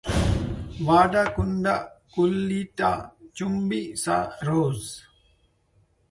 Wadakunda 0.87 1.73
kuleta 2.13 2.89
chumbi 3.35 3.81
sa 4.03 4.15
rose. 4.47 4.91